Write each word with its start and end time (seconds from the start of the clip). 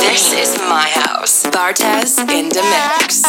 This 0.00 0.32
is 0.32 0.58
my 0.58 0.88
house. 0.88 1.44
Bartez 1.44 2.18
in 2.30 2.48
the 2.48 2.62
mix. 2.62 3.22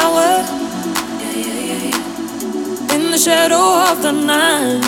Hour, 0.00 0.30
in 2.94 3.02
the 3.12 3.18
shadow 3.18 3.64
of 3.88 4.02
the 4.02 4.12
night, 4.12 4.84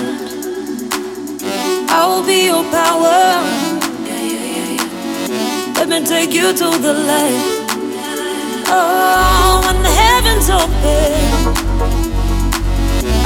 I 1.88 2.01
will 2.09 2.25
be 2.27 2.47
your 2.47 2.65
power. 2.71 3.21
Let 5.77 5.88
me 5.88 6.07
take 6.07 6.33
you 6.33 6.52
to 6.52 6.69
the 6.87 6.95
light. 7.11 7.45
Oh, 8.75 9.61
when 9.66 9.79
the 9.83 9.93
heavens 10.02 10.48
open, 10.61 11.21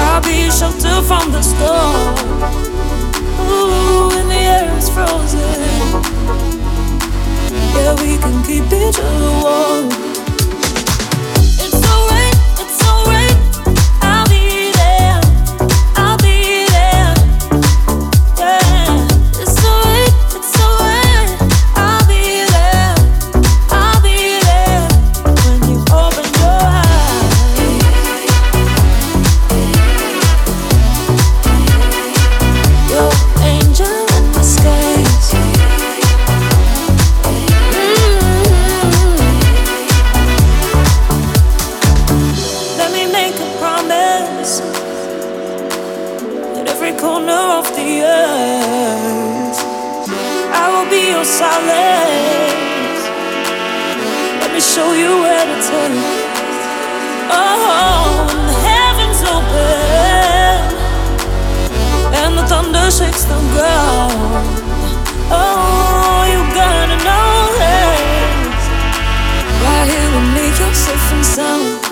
I'll 0.00 0.22
be 0.22 0.34
your 0.44 0.50
shelter 0.50 1.02
from 1.08 1.30
the 1.32 1.42
storm. 1.42 2.16
Ooh, 3.40 4.08
when 4.14 4.26
the 4.28 4.40
air 4.56 4.68
is 4.78 4.88
frozen, 4.90 5.40
yeah, 7.76 7.94
we 8.02 8.18
can 8.18 8.36
keep 8.48 8.66
each 8.72 8.98
other 8.98 9.32
warm. 9.42 9.95
Corner 47.06 47.44
of 47.60 47.66
the 47.78 47.90
earth. 48.02 49.58
I 50.62 50.64
will 50.72 50.88
be 50.90 51.02
your 51.14 51.26
solace. 51.38 53.02
Let 54.40 54.50
me 54.54 54.60
show 54.74 54.90
you 55.02 55.10
where 55.22 55.46
to 55.50 55.56
turn. 55.68 55.92
Oh, 57.30 58.26
when 58.26 58.40
the 58.50 58.58
heavens 58.70 59.20
open 59.34 60.58
and 62.20 62.32
the 62.38 62.44
thunder 62.50 62.86
shakes 62.98 63.24
the 63.32 63.38
ground. 63.54 64.46
Oh, 65.30 66.26
you 66.32 66.40
gotta 66.60 66.98
know 67.08 67.30
this. 67.62 68.62
Right 69.62 69.86
here 69.92 70.10
with 70.14 70.28
me, 70.34 70.44
you're 70.58 70.78
safe 70.86 71.08
and 71.14 71.24
sound. 71.24 71.85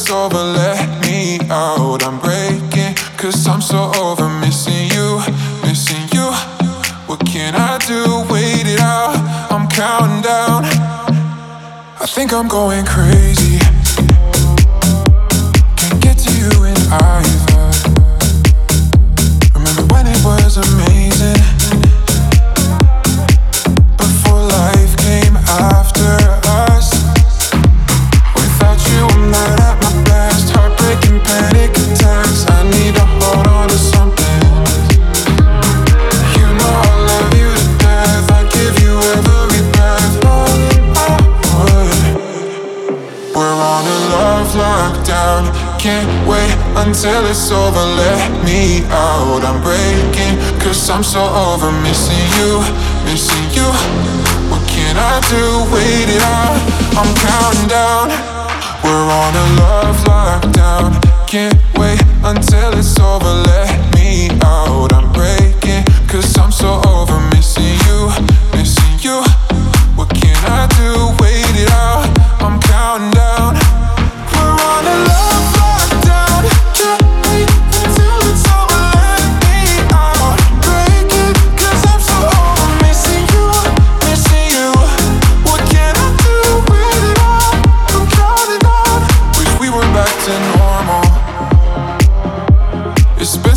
it's 0.00 0.10
over, 0.10 0.38
let 0.38 0.88
me 1.04 1.38
out. 1.50 2.02
I'm 2.02 2.18
breaking, 2.20 2.94
cause 3.18 3.46
I'm 3.46 3.60
so 3.60 3.92
over 3.96 4.28
missing 4.40 4.88
you, 4.88 5.20
missing 5.62 6.08
you. 6.14 6.26
What 7.06 7.20
can 7.26 7.54
I 7.54 7.76
do? 7.86 8.24
Wait 8.32 8.66
it 8.66 8.80
out, 8.80 9.14
I'm 9.50 9.68
counting 9.68 10.22
down. 10.22 10.64
I 12.00 12.06
think 12.06 12.32
I'm 12.32 12.48
going 12.48 12.86
crazy. 12.86 13.29
over 51.28 51.70
missing 51.82 52.24
you, 52.38 52.62
missing 53.04 53.50
you. 53.52 53.68
What 54.50 54.66
can 54.68 54.96
I 54.96 55.20
do? 55.28 55.44
Wait 55.72 56.08
it 56.08 56.22
out. 56.22 56.56
I'm 56.96 57.14
counting. 57.16 57.49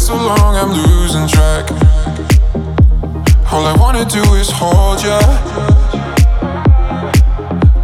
so 0.04 0.16
long, 0.16 0.54
I'm 0.58 0.74
losing 0.74 1.26
track. 1.30 1.72
All 3.50 3.66
I 3.66 3.74
wanna 3.80 4.04
do 4.04 4.22
is 4.34 4.50
hold 4.52 5.02
ya. 5.02 5.18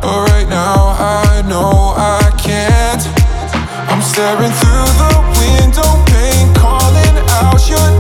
But 0.02 0.30
right 0.30 0.50
now, 0.50 0.98
I 1.00 1.42
know 1.48 1.94
I 1.96 2.30
can't. 2.38 3.04
I'm 3.90 4.02
staring 4.02 4.52
through 4.52 4.90
the 5.02 5.14
window 5.40 5.92
calling 6.60 7.16
out 7.40 7.70
your 7.70 7.99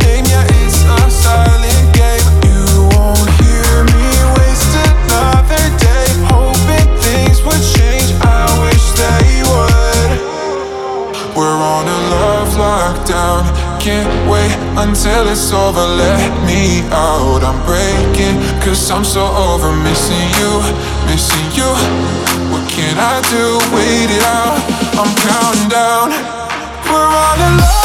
can't 13.79 14.11
wait 14.29 14.51
until 14.77 15.27
it's 15.29 15.51
over. 15.51 15.79
Let 15.79 16.31
me 16.45 16.83
out. 16.91 17.41
I'm 17.43 17.59
breaking, 17.65 18.35
cause 18.61 18.91
I'm 18.91 19.05
so 19.05 19.25
over 19.25 19.71
missing 19.71 20.27
you, 20.39 20.51
missing 21.07 21.47
you. 21.55 21.69
What 22.51 22.69
can 22.69 22.95
I 22.99 23.21
do? 23.31 23.57
Wait 23.75 24.09
it 24.11 24.23
out. 24.23 24.59
I'm 24.99 25.11
counting 25.23 25.69
down. 25.69 26.09
We're 26.91 27.07
all 27.07 27.37
alone. 27.37 27.78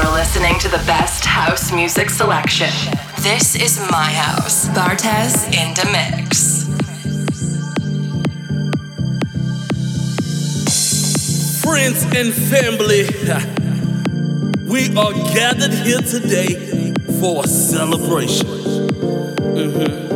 You're 0.00 0.12
listening 0.12 0.58
to 0.60 0.68
the 0.68 0.82
best 0.86 1.26
house 1.26 1.72
music 1.72 2.08
selection. 2.08 2.70
This 3.20 3.54
is 3.54 3.78
my 3.90 4.10
house. 4.10 4.66
Bartez 4.68 5.44
in 5.52 5.74
the 5.74 5.84
mix. 5.92 6.64
Friends 11.60 12.02
and 12.16 12.32
family, 12.32 13.04
we 14.70 14.96
are 14.96 15.12
gathered 15.34 15.74
here 15.74 16.00
today 16.00 16.94
for 17.20 17.44
a 17.44 17.48
celebration. 17.48 18.48
Mm-hmm. 19.52 20.08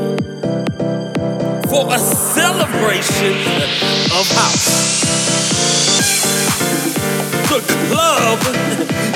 For 1.69 1.93
a 1.93 1.99
celebration 1.99 3.35
of 4.19 4.27
house. 4.31 5.34
The 7.55 7.61
club 7.87 8.41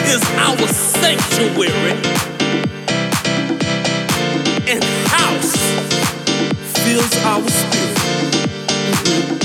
is 0.06 0.22
our 0.38 0.68
sanctuary, 0.68 1.98
and 4.70 4.78
house 5.10 5.58
fills 6.78 7.14
our 7.26 7.42
spirit. 7.50 7.98
Mm-hmm. 8.94 9.42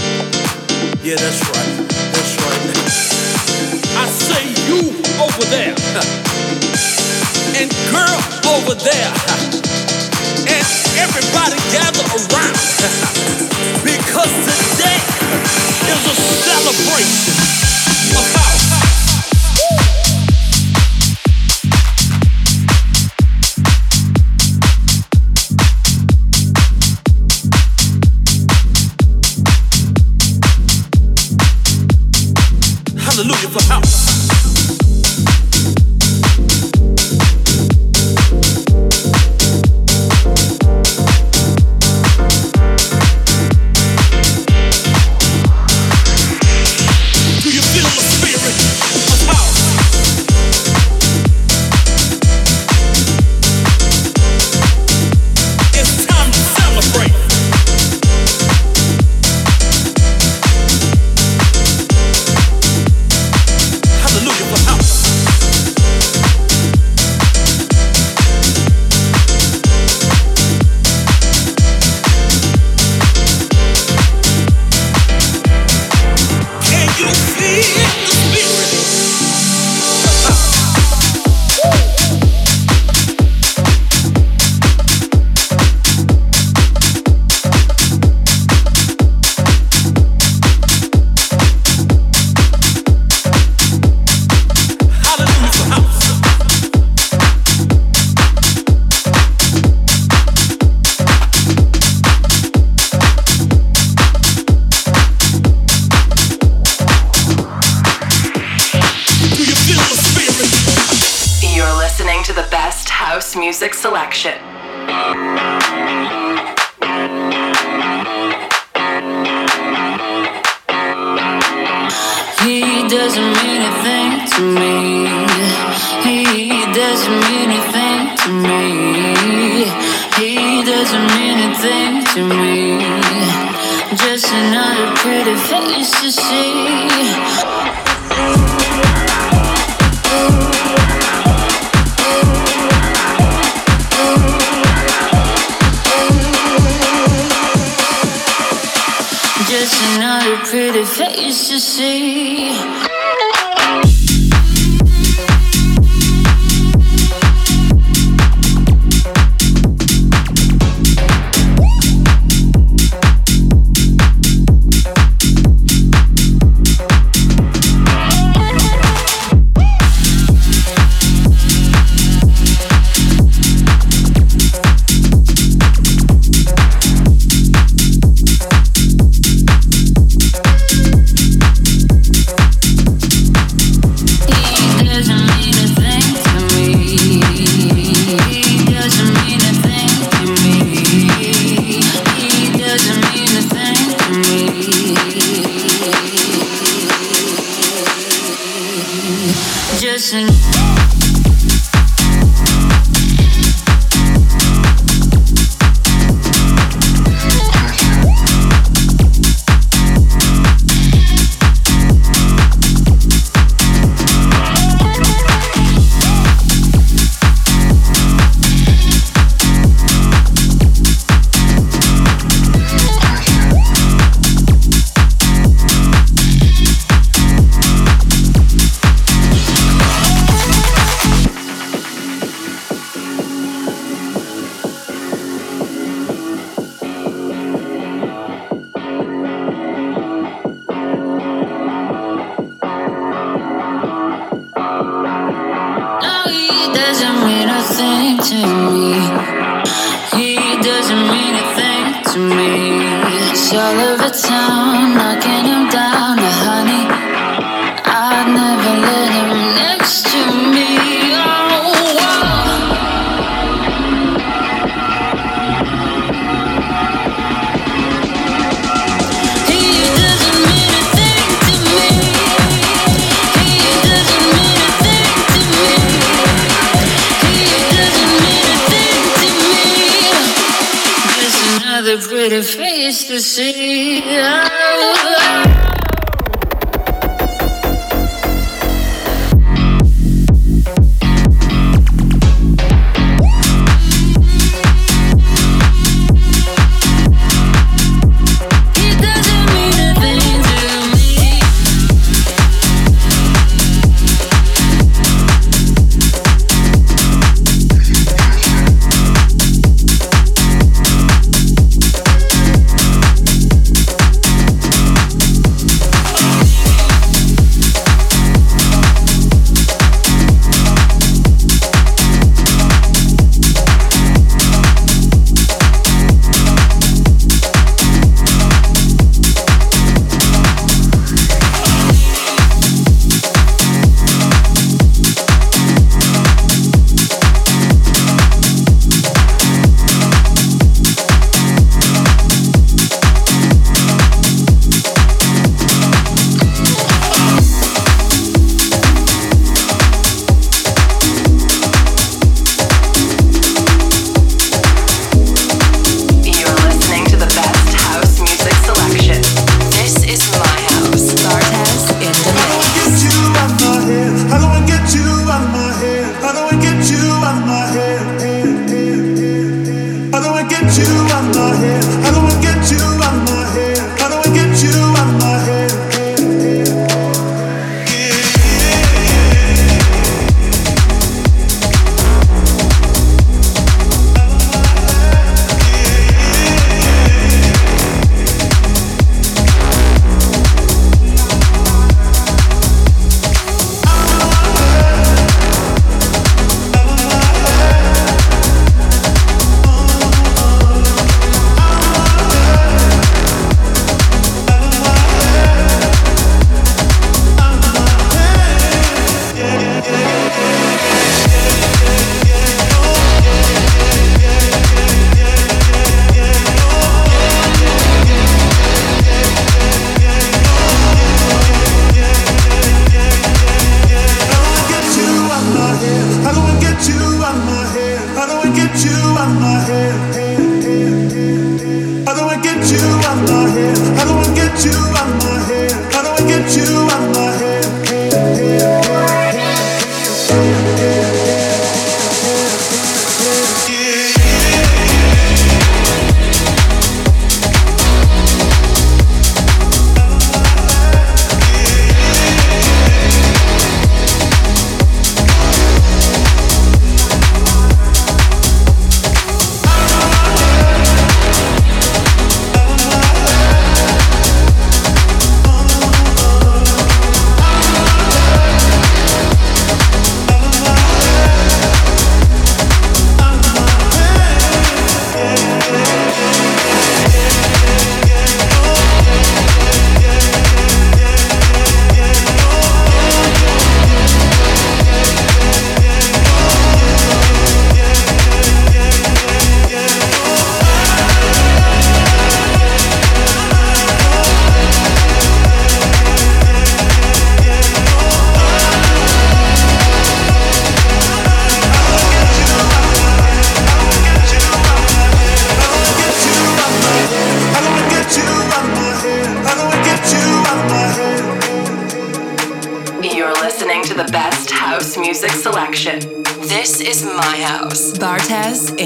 Yeah, 1.02 1.18
that's 1.18 1.42
right. 1.42 1.74
That's 2.14 2.38
right. 2.38 2.62
I 3.98 4.06
say 4.14 4.46
you 4.70 4.94
over 5.18 5.46
there, 5.50 5.74
and 7.58 7.74
girl 7.90 8.22
over 8.46 8.76
there, 8.78 9.14
and 10.54 10.66
everybody 11.02 11.58
gather 11.74 12.06
around 12.14 12.62
because 13.82 14.30
today 14.46 15.02
is 15.90 16.06
a 16.06 16.16
celebration. 16.46 17.34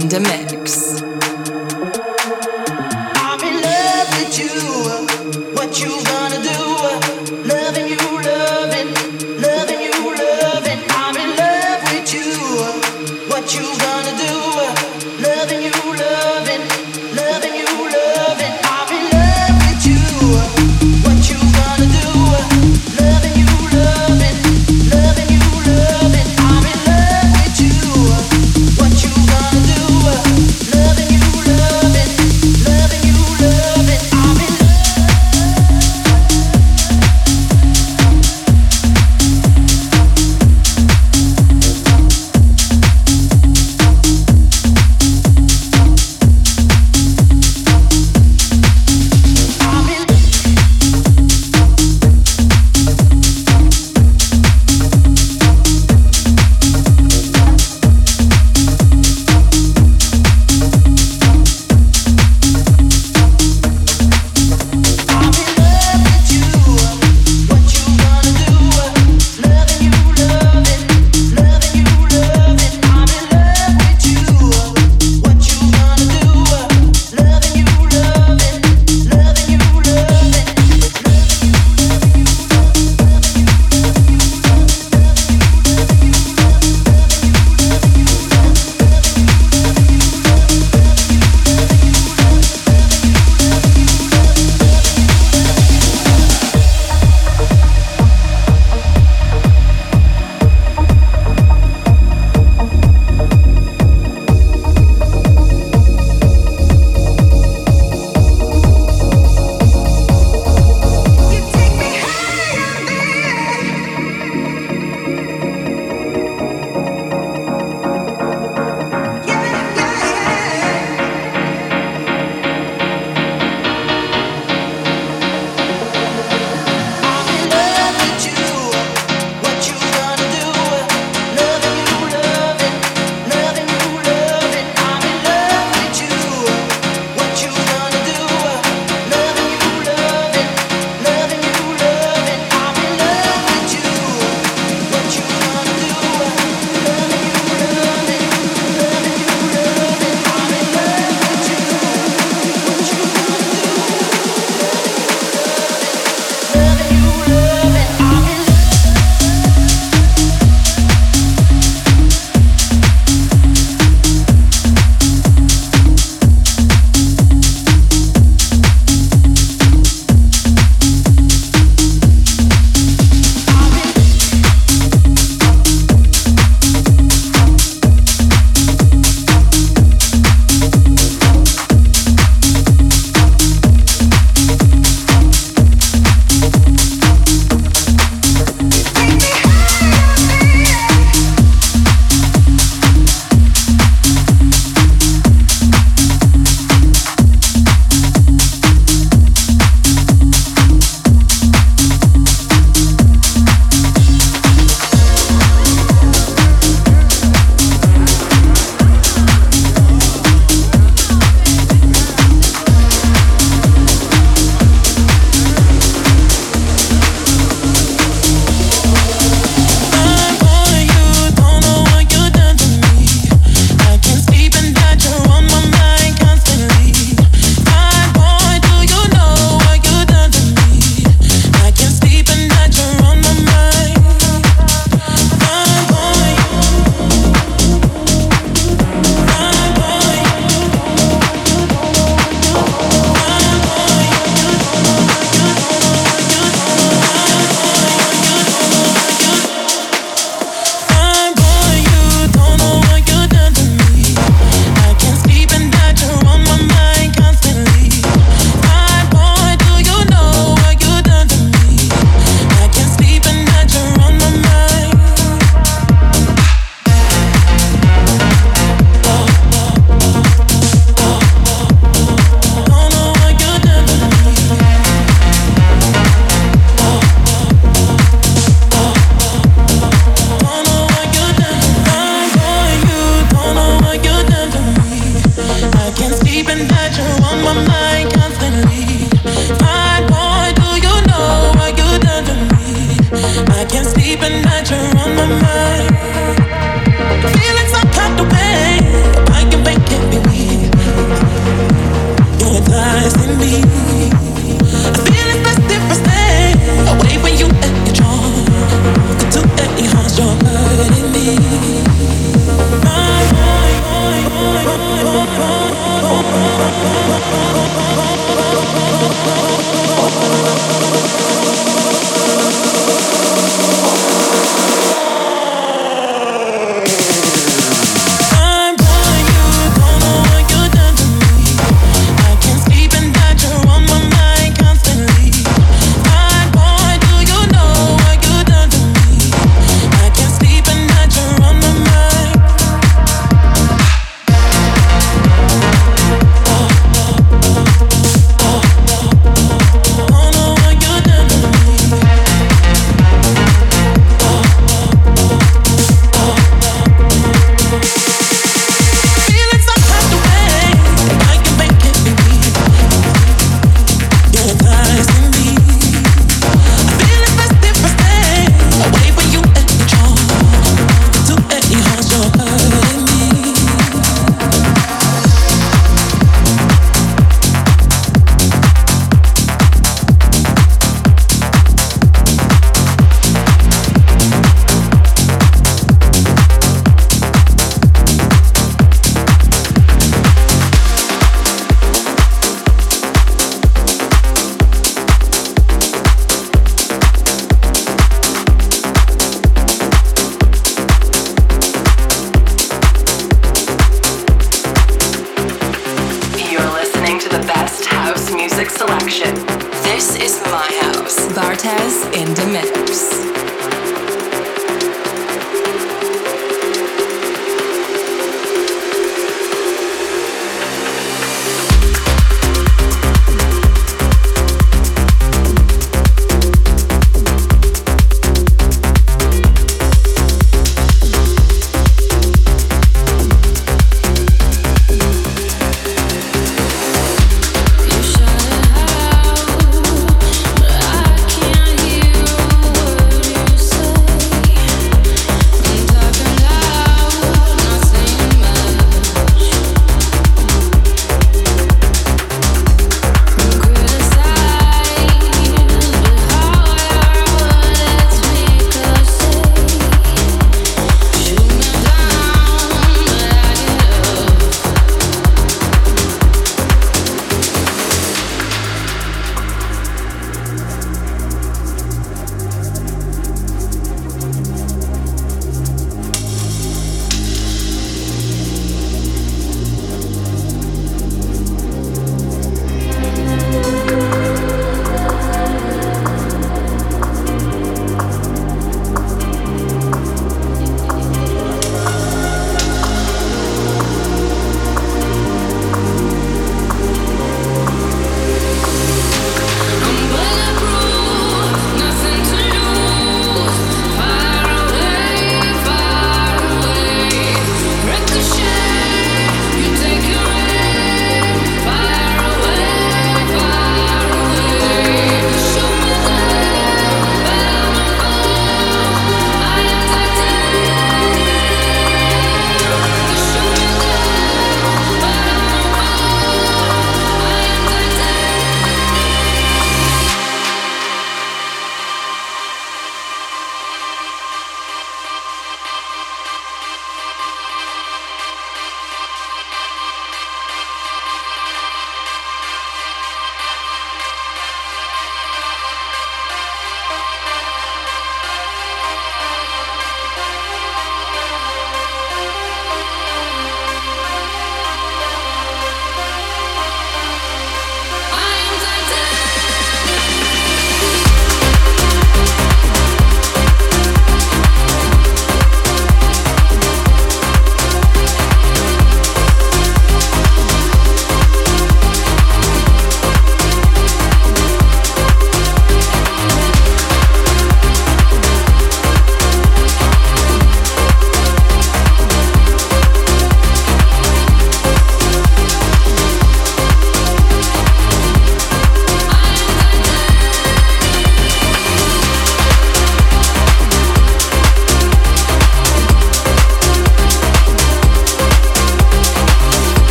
What 0.00 0.52
you 0.52 0.61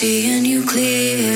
seeing 0.00 0.46
you 0.46 0.64
clear. 0.64 1.29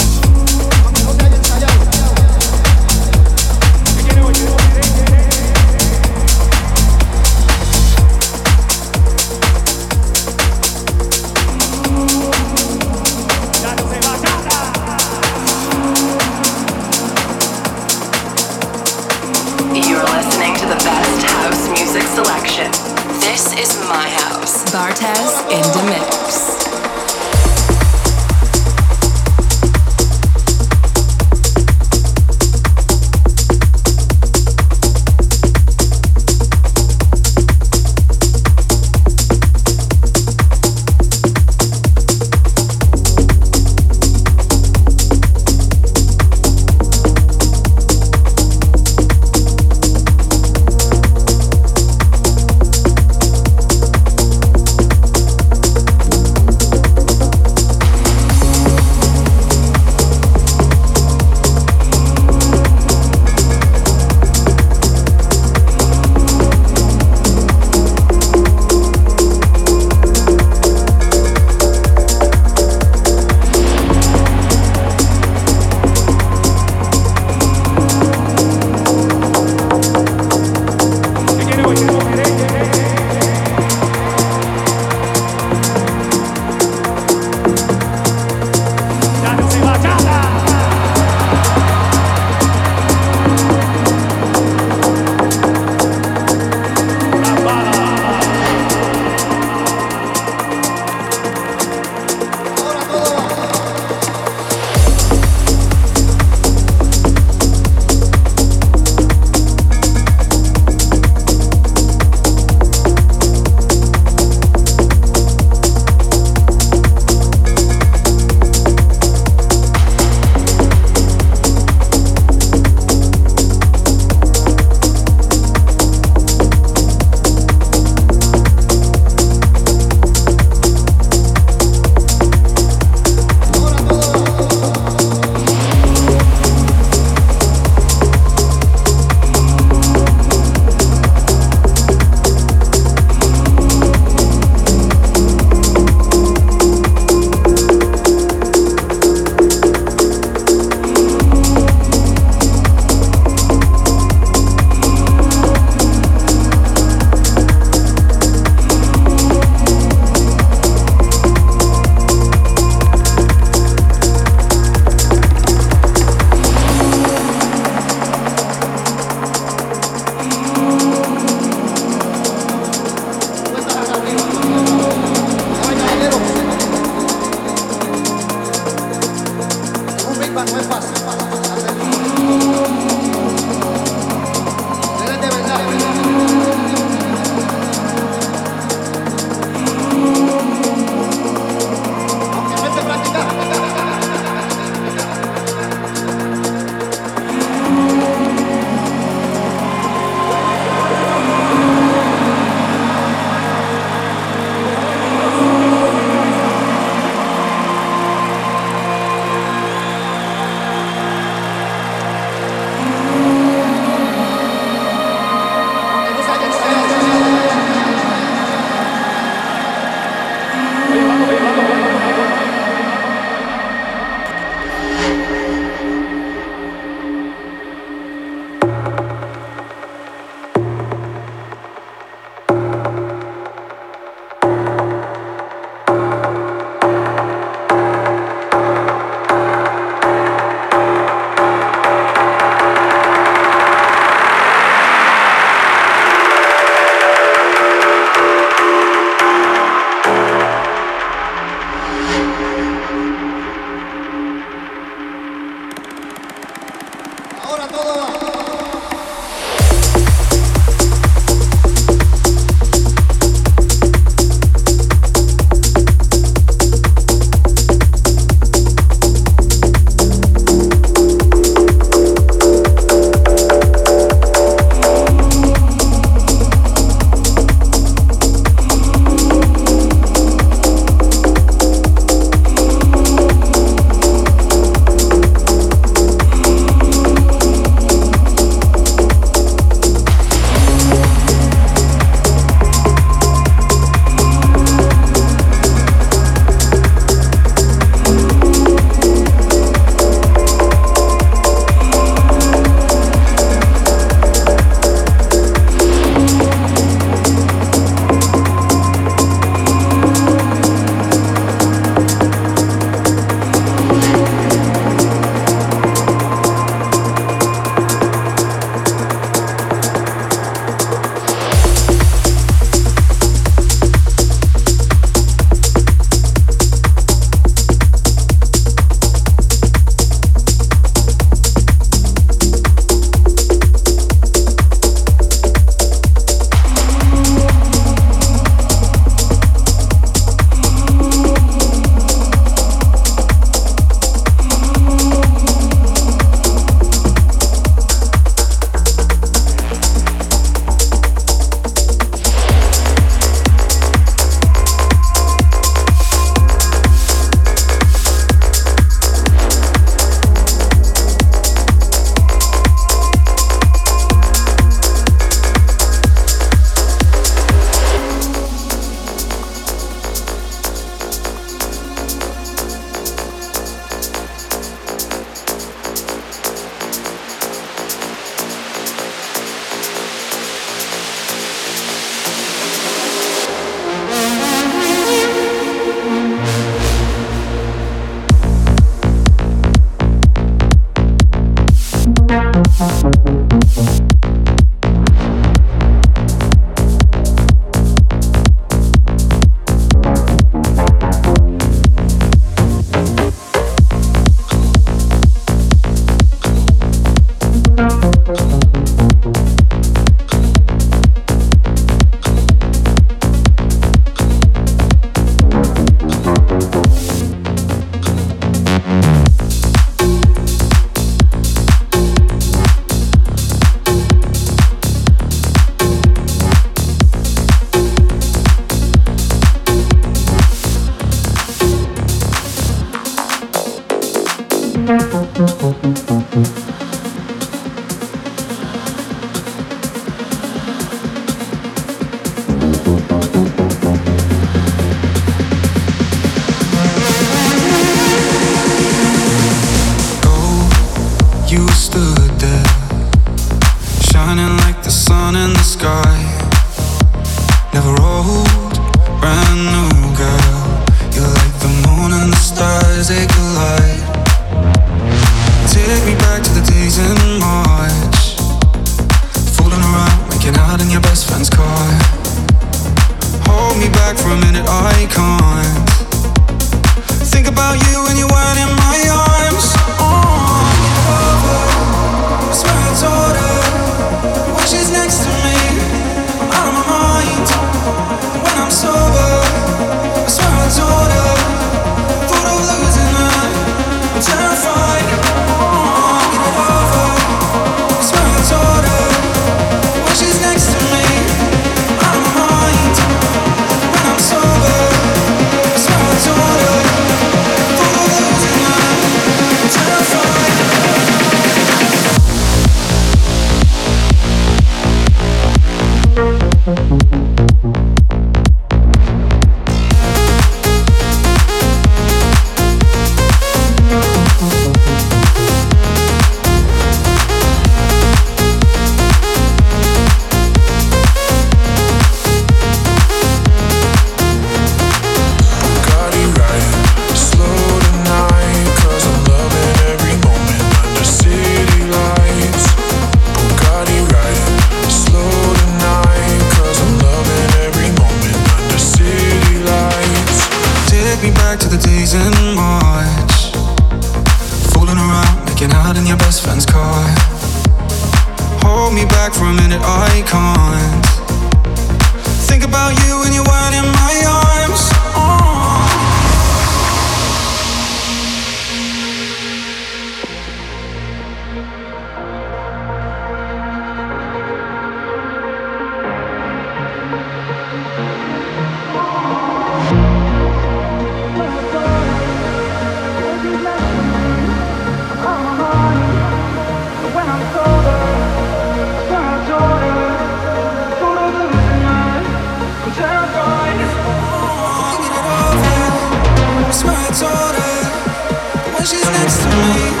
me. 599.51 600.00